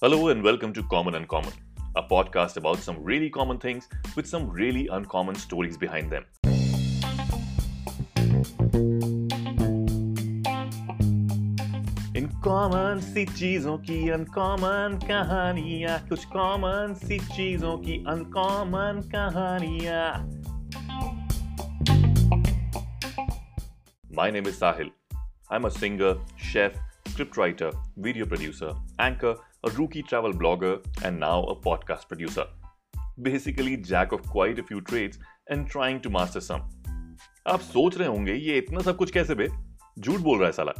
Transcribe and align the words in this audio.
Hello 0.00 0.28
and 0.28 0.42
welcome 0.42 0.72
to 0.72 0.82
Common 0.84 1.14
Uncommon, 1.14 1.52
a 1.96 2.02
podcast 2.02 2.56
about 2.56 2.78
some 2.78 3.02
really 3.02 3.28
common 3.28 3.58
things 3.58 3.88
with 4.16 4.26
some 4.26 4.48
really 4.48 4.88
uncommon 4.88 5.34
stories 5.34 5.76
behind 5.76 6.10
them. 6.10 6.24
In 12.16 12.28
common 12.44 13.00
सी 13.04 13.24
चीजों 13.26 13.76
की 13.88 13.98
uncommon 14.10 14.98
कहानियां 15.04 15.98
कुछ 16.08 16.24
common 16.36 16.94
सी 17.04 17.18
चीजों 17.18 17.76
की 17.78 17.98
uncommon 18.14 19.02
कहानियां 19.14 20.08
My 24.18 24.30
name 24.30 24.46
is 24.46 24.58
Sahil. 24.58 24.90
I'm 25.50 25.66
a 25.66 25.70
singer, 25.70 26.16
chef, 26.36 26.72
scriptwriter, 27.08 27.72
video 27.96 28.26
producer, 28.26 28.72
anchor, 28.98 29.34
a 29.67 29.71
rookie 29.71 30.03
travel 30.03 30.33
blogger, 30.33 30.75
and 30.99 31.19
now 31.19 31.37
a 31.49 31.55
podcast 31.67 32.05
producer. 32.11 32.45
Basically, 33.27 33.73
jack 33.91 34.17
of 34.17 34.29
quite 34.35 34.59
a 34.59 34.67
few 34.71 34.79
trades 34.89 35.17
and 35.51 35.69
trying 35.73 35.99
to 36.03 36.13
master 36.15 36.41
some. 36.41 36.61
आप 37.47 37.59
सोच 37.59 37.97
रहे 37.97 38.07
होंगे 38.07 38.33
ये 38.33 38.57
इतना 38.57 38.79
सब 38.79 38.97
कुछ 38.97 39.11
कैसे 39.11 39.35
बे? 39.35 39.47
झूठ 39.99 40.19
बोल 40.19 40.37
रहा 40.37 40.45
है 40.45 40.51
साला। 40.51 40.73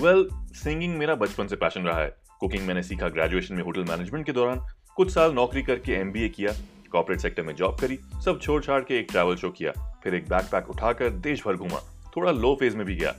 वेल 0.00 0.28
सिंगिंग 0.32 0.96
मेरा 0.98 1.14
बचपन 1.14 1.46
से 1.46 1.56
पैशन 1.56 1.80
रहा 1.80 2.00
है। 2.00 2.16
कुकिंग 2.40 2.66
मैंने 2.66 2.82
सीखा 2.82 3.08
ग्रेजुएशन 3.08 3.54
में 3.54 3.62
होटल 3.62 3.84
मैनेजमेंट 3.84 4.26
के 4.26 4.32
दौरान। 4.32 4.66
कुछ 4.96 5.10
साल 5.10 5.32
नौकरी 5.32 5.62
करके 5.62 5.92
एम 5.92 6.12
किया 6.16 6.52
कॉर्पोरेट 6.92 7.20
सेक्टर 7.20 7.42
में 7.42 7.54
जॉब 7.54 7.78
करी 7.78 7.98
सब 8.24 8.40
छोड़ 8.40 8.64
छाड़ 8.64 8.80
के 8.80 8.98
एक 8.98 9.06
ट्रैवल 9.10 9.36
शो 9.36 9.50
किया। 9.50 10.00
फिर 10.04 10.14
एक 10.14 10.28
बैकपैक 10.28 10.70
उठाकर 10.70 11.10
देश 11.10 11.46
भर 11.46 11.56
घूमा। 11.56 11.78
थोड़ा 12.16 12.32
लो 12.32 12.54
फ़ेज़ 12.54 12.76
में 12.76 12.86
भी 12.86 12.96
गया। 12.96 13.14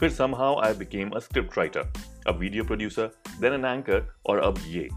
फिर 0.00 0.12
somehow 0.12 0.52
I 0.64 0.72
became 0.74 1.12
a 1.18 1.20
script 1.28 1.58
writer, 1.58 1.84
a 2.30 2.34
video 2.34 2.64
producer, 2.64 3.06
then 3.40 3.58
an 3.58 3.66
anchor, 3.66 4.00
और 4.26 4.40
अब 4.40 4.58
ये. 4.66 4.88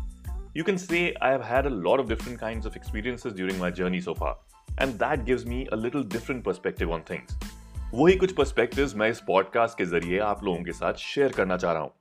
You 0.56 0.64
can 0.64 0.78
say 0.78 1.02
I 1.22 1.32
have 1.32 1.46
had 1.46 1.66
a 1.66 1.76
lot 1.80 2.00
of 2.00 2.10
different 2.10 2.40
kinds 2.40 2.66
of 2.66 2.76
experiences 2.76 3.34
during 3.34 3.60
my 3.60 3.72
journey 3.72 4.02
so 4.02 4.14
far, 4.14 4.36
and 4.78 5.00
that 5.00 5.26
gives 5.26 5.46
me 5.46 5.66
a 5.72 5.76
little 5.78 6.08
different 6.16 6.48
perspective 6.50 6.96
on 6.98 7.10
things. 7.12 7.36
वही 7.94 8.16
कुछ 8.16 8.32
perspectives 8.32 8.96
मैं 8.96 9.10
इस 9.10 9.20
podcast 9.28 9.78
के 9.78 9.86
ज़रिए 9.86 10.20
आप 10.20 10.44
लोगों 10.44 10.64
के 10.64 10.72
साथ 10.72 10.94
शेयर 11.00 11.32
करना 11.32 11.58
चाह 11.58 11.74
रहा 11.74 11.82
हूँ 11.82 11.92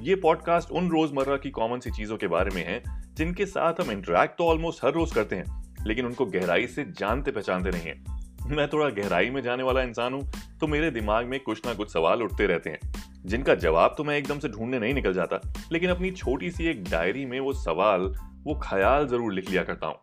ये 0.00 0.14
पॉडकास्ट 0.22 0.70
उन 0.70 0.88
रोज़मर्रा 0.90 1.36
की 1.36 1.50
कॉमन 1.50 1.80
सी 1.80 1.90
चीज़ों 1.90 2.16
के 2.16 2.26
बारे 2.26 2.50
में 2.54 2.64
है 2.66 2.82
जिनके 3.16 3.46
साथ 3.46 3.80
हम 3.80 3.90
इंटरेक्ट 3.90 4.36
तो 4.38 4.46
ऑलमोस्ट 4.46 4.84
हर 4.84 4.92
रोज 4.92 5.14
करते 5.14 5.36
हैं 5.36 5.84
लेकिन 5.86 6.06
उनको 6.06 6.26
गहराई 6.26 6.66
से 6.66 6.84
जानते 6.98 7.30
पहचानते 7.30 7.70
नहीं 7.70 7.86
हैं 7.86 8.48
मैं 8.48 8.68
थोड़ा 8.68 8.88
गहराई 9.02 9.30
में 9.30 9.40
जाने 9.42 9.62
वाला 9.62 9.82
इंसान 9.82 10.14
हूँ 10.14 10.58
तो 10.60 10.66
मेरे 10.66 10.90
दिमाग 10.90 11.26
में 11.26 11.38
कुछ 11.40 11.66
ना 11.66 11.74
कुछ 11.74 11.92
सवाल 11.92 12.22
उठते 12.22 12.46
रहते 12.46 12.70
हैं 12.70 13.03
जिनका 13.26 13.54
जवाब 13.54 13.94
तो 13.98 14.04
मैं 14.04 14.16
एकदम 14.18 14.38
से 14.38 14.48
ढूँढने 14.48 14.78
नहीं 14.78 14.94
निकल 14.94 15.14
जाता, 15.14 15.40
लेकिन 15.72 15.90
अपनी 15.90 16.10
छोटी 16.10 16.50
सी 16.50 16.66
एक 16.66 16.82
डायरी 16.84 17.24
में 17.26 17.38
वो 17.40 17.52
सवाल, 17.52 18.00
वो 18.44 18.60
ख्याल 18.64 19.06
ज़रूर 19.06 19.32
लिख 19.32 19.50
लिया 19.50 19.62
करता 19.62 19.86
हूँ। 19.86 19.96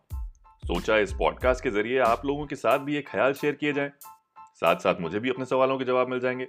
सोचा 0.62 0.96
इस 0.98 1.12
पॉडकास्ट 1.12 1.62
के 1.64 1.70
ज़रिए 1.70 1.98
आप 1.98 2.26
लोगों 2.26 2.46
के 2.46 2.56
साथ 2.56 2.78
भी 2.78 2.94
ये 2.94 3.02
ख्याल 3.02 3.32
शेयर 3.32 3.54
किए 3.54 3.72
जाए। 3.72 3.90
साथ 4.54 4.76
साथ 4.76 5.00
मुझे 5.00 5.20
भी 5.20 5.30
अपने 5.30 5.44
सवालों 5.44 5.78
के 5.78 5.84
जवाब 5.84 6.08
मिल 6.08 6.20
जाएँगे। 6.20 6.44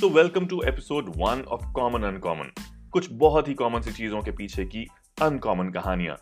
तो 0.00 0.08
welcome 0.08 0.46
to 0.46 0.62
episode 0.62 1.12
one 1.16 1.42
of 1.48 1.72
common 1.72 2.02
uncommon 2.02 2.52
कुछ 2.92 3.08
बहुत 3.12 3.48
ही 3.48 3.54
कॉमन 3.54 3.80
सी 3.80 3.92
चीज़ों 3.92 4.20
के 4.22 4.30
पीछे 4.30 4.64
की 4.64 4.86
अनकॉमन 5.22 5.70
कहानियाँ। 5.70 6.16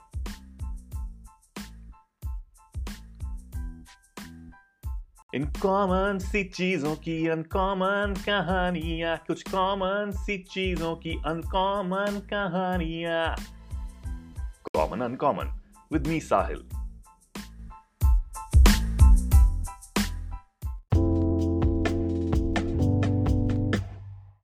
इन 5.34 5.44
कॉमन 5.44 6.18
सी 6.18 6.44
चीज़ों 6.44 6.96
की 6.96 7.28
अनकॉमन 7.28 8.14
कहानियाँ, 8.26 9.16
कुछ 9.16 9.42
कॉमन 9.42 10.10
सी 10.14 10.38
चीज़ों 10.38 10.96
की 10.96 11.10
अनकॉमन 11.26 12.22
कहानियाँ। 12.30 13.36
Common 14.76 15.00
uncommon 15.00 15.60
with 15.92 16.06
me 16.06 16.20
Sahil 16.20 16.83